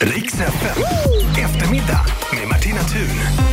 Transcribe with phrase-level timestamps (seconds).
[0.00, 0.34] Riks.
[1.44, 2.00] Eftermiddag
[2.38, 3.46] med Martina Thun.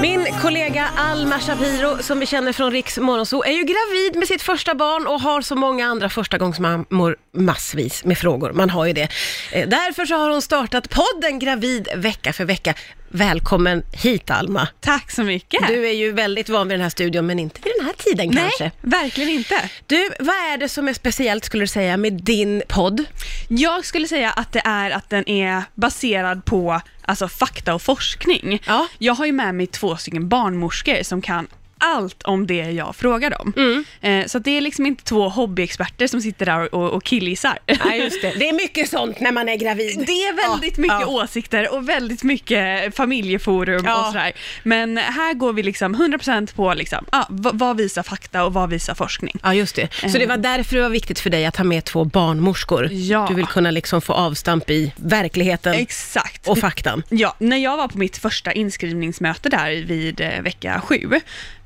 [0.00, 4.42] Min kollega Alma Shapiro, som vi känner från Riks Morgonzoo, är ju gravid med sitt
[4.42, 8.52] första barn och har som många andra förstagångsmammor massvis med frågor.
[8.52, 9.08] Man har ju det.
[9.52, 12.74] Eh, Därför så har hon startat podden Gravid vecka för vecka.
[13.08, 14.68] Välkommen hit Alma.
[14.80, 15.68] Tack så mycket.
[15.68, 18.32] Du är ju väldigt van vid den här studion, men inte vid den här tiden
[18.36, 18.64] kanske.
[18.64, 19.70] Nej, verkligen inte.
[19.86, 23.04] Du, vad är det som är speciellt skulle du säga med din podd?
[23.48, 28.62] Jag skulle säga att det är att den är baserad på alltså, fakta och forskning.
[28.66, 28.88] Ja.
[28.98, 31.46] Jag har ju med mig två stycken barnmorskor som kan
[31.78, 33.52] allt om det jag frågar dem.
[33.56, 33.84] Mm.
[34.00, 37.58] Eh, så det är liksom inte två hobbyexperter som sitter där och, och killgissar.
[37.84, 38.32] Nej, just det.
[38.38, 40.04] Det är mycket sånt när man är gravid.
[40.06, 41.06] Det är väldigt Ja, mycket ja.
[41.24, 44.00] åsikter och väldigt mycket familjeforum Ja.
[44.00, 44.32] och sådär.
[44.62, 48.70] Men här går vi liksom 100% på liksom, ja, v- vad visar fakta och vad
[48.70, 49.36] visar forskning.
[49.42, 49.88] Ja, just det.
[50.12, 52.88] Så det var därför det var viktigt för dig att ha med två barnmorskor.
[52.92, 53.26] Ja.
[53.28, 56.48] Du vill kunna liksom få avstamp i verkligheten Exakt.
[56.48, 57.02] och faktan.
[57.08, 61.10] Ja, när jag var på mitt första inskrivningsmöte där vid eh, vecka sju,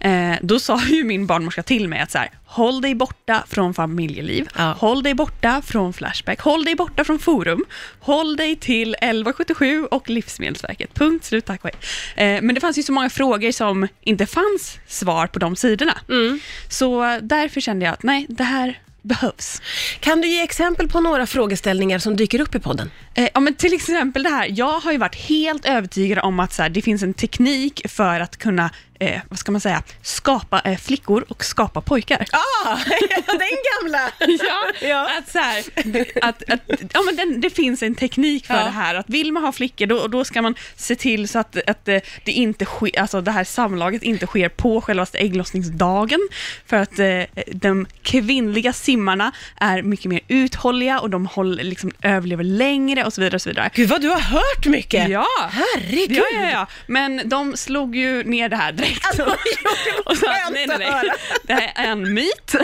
[0.00, 3.74] eh, då sa ju min barnmorska till mig att så här, håll dig borta från
[3.74, 4.72] familjeliv, Ja.
[4.78, 7.64] håll dig borta från Flashback, håll dig borta från Forum,
[8.00, 10.94] håll dig till 1177 och Livsmedelsverket.
[10.94, 11.70] Punkt slut, tack och
[12.16, 12.36] hej.
[12.36, 15.98] eh, Men det fanns ju så många frågor som inte fanns svar på de sidorna.
[16.08, 16.40] Mm.
[16.68, 19.62] Så därför kände jag att nej, det här behövs.
[20.00, 22.90] Kan du ge exempel på några frågeställningar som dyker upp i podden?
[23.14, 26.52] Eh, ja, men till exempel det här, jag har ju varit helt övertygad om att
[26.52, 30.60] så här, det finns en teknik för att kunna, eh, vad ska man säga, skapa
[30.64, 32.26] eh, flickor och skapa pojkar.
[32.32, 32.76] Ah,
[33.26, 34.10] den gamla!
[34.48, 35.10] Ja, Ja.
[35.18, 35.64] Att, så här,
[36.22, 36.60] att, att
[36.92, 38.64] ja, men den, det finns en teknik för Ja.
[38.64, 38.94] det här.
[38.94, 41.98] Att vill man ha flickor, då, då ska man se till så att, att eh,
[42.24, 46.20] det, inte sker, alltså det här samlaget inte sker på självaste ägglossningsdagen.
[46.66, 52.44] För att eh, de kvinnliga simmarna är mycket mer uthålliga och de håller, liksom, överlever
[52.44, 53.34] längre och så vidare.
[53.36, 53.70] Och så vidare.
[53.74, 55.08] Gud vad du har hört mycket!
[55.08, 55.26] Ja.
[55.50, 56.18] Herregud!
[56.18, 56.66] Ja, ja, ja.
[56.86, 58.72] Men de slog ju ner det här.
[59.02, 59.22] Alltså,
[60.04, 61.10] Och skönt nej, nej, nej.
[61.42, 62.54] Det här är en myt.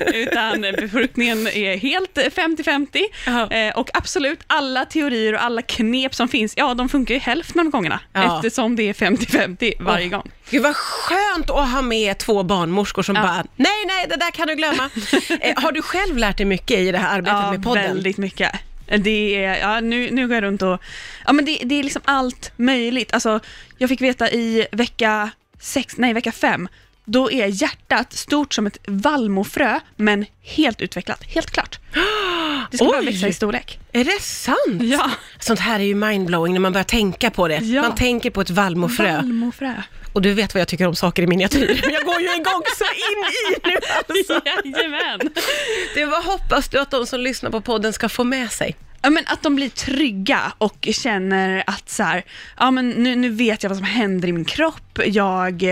[0.14, 3.02] Utan befruktningen är helt 50-50.
[3.26, 3.50] Ja.
[3.50, 7.60] Eh, och absolut, alla teorier och alla knep som finns, ja, de funkar ju hälften
[7.60, 8.00] av gångerna.
[8.12, 8.36] Ja.
[8.36, 10.30] Eftersom det är 50-50 varje Åh, gång.
[10.50, 13.22] Gud vad skönt att ha med två barnmorskor som Ja.
[13.22, 14.90] bara, nej, nej, det där kan du glömma.
[15.40, 17.82] eh, har du själv lärt dig mycket i det här arbetet Ja, med podden?
[17.84, 18.52] väldigt mycket.
[18.98, 20.78] Det är, ja, nu, nu går jag runt och,
[21.26, 23.14] ja men det, det är liksom allt möjligt.
[23.14, 23.40] Alltså,
[23.78, 25.30] jag fick veta i vecka
[25.60, 26.68] sex, nej vecka fem,
[27.04, 31.78] då är hjärtat stort som ett vallmofrö, men helt utvecklat, helt klart.
[32.70, 33.06] Det ska bara Oj.
[33.06, 33.78] växa i storlek.
[33.92, 34.82] Är det sant?
[34.82, 35.10] Ja.
[35.38, 37.56] Sånt här är ju mindblowing när man börjar tänka på det.
[37.56, 37.82] Ja.
[37.82, 39.16] Man tänker på ett vallmofrö.
[39.16, 39.74] Vallmofrö.
[40.12, 41.80] Och du vet vad jag tycker om saker i miniatyr.
[41.92, 43.76] Jag går ju igång så in i nu
[44.08, 44.40] alltså.
[44.74, 45.20] Jajamän.
[45.94, 48.76] Det, vad hoppas du att de som lyssnar på podden ska få med sig?
[49.02, 52.24] Ja, men att de blir trygga och känner att så här,
[52.58, 54.98] ja, men nu, nu vet jag vad som händer i min kropp.
[55.06, 55.62] Jag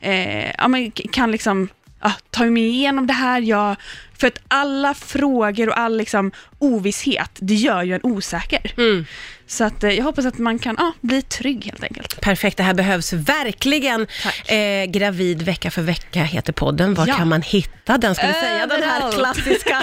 [0.00, 1.68] eh, ja, men kan liksom
[2.04, 3.40] ja, ta mig igenom det här.
[3.40, 3.76] Jag,
[4.18, 8.72] för att alla frågor och all liksom, ovisshet, det gör ju en osäker.
[8.76, 9.06] Mm.
[9.46, 12.20] Så att, eh, jag hoppas att man kan ja, bli trygg helt enkelt.
[12.20, 14.06] Perfekt, det här behövs verkligen.
[14.46, 16.94] Eh, gravid vecka för vecka heter podden.
[16.94, 17.14] Var Ja.
[17.16, 18.14] kan man hitta den?
[18.14, 19.82] Ska vi säga den här klassiska?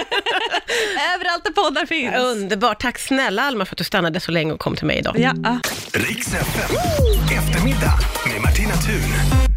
[1.14, 2.16] Överallt där poddar finns.
[2.16, 2.80] Underbart.
[2.82, 5.14] Tack snälla Alma för att du stannade så länge och kom till mig idag.
[5.18, 5.58] Ja.
[5.92, 6.34] Riks.
[7.32, 7.98] Eftermiddag
[8.32, 9.51] med Martina Thun.